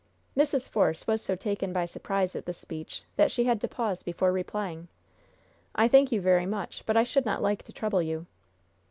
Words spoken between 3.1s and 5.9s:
that she had to pause before replying: "I